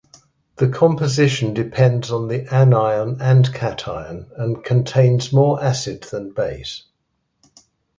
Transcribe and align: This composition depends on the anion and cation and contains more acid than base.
This 0.55 0.73
composition 0.73 1.53
depends 1.53 2.09
on 2.09 2.27
the 2.27 2.51
anion 2.51 3.21
and 3.21 3.53
cation 3.53 4.31
and 4.35 4.63
contains 4.63 5.31
more 5.31 5.63
acid 5.63 6.01
than 6.09 6.31
base. 6.31 6.81